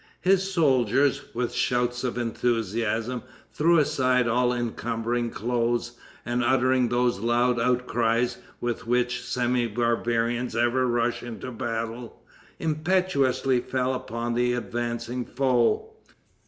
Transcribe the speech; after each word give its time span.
His 0.21 0.51
soldiers, 0.51 1.21
with 1.35 1.53
shouts 1.53 2.03
of 2.03 2.17
enthusiasm, 2.17 3.21
threw 3.53 3.77
aside 3.77 4.27
all 4.27 4.51
encumbering 4.51 5.29
clothes, 5.29 5.91
and 6.25 6.43
uttering 6.43 6.89
those 6.89 7.19
loud 7.19 7.59
outcries 7.59 8.39
with 8.59 8.87
which 8.87 9.23
semi 9.23 9.67
barbarians 9.67 10.55
ever 10.55 10.87
rush 10.87 11.21
into 11.21 11.51
battle, 11.51 12.19
impetuously 12.57 13.59
fell 13.59 13.93
upon 13.93 14.33
the 14.33 14.53
advancing 14.53 15.23
foe. 15.23 15.93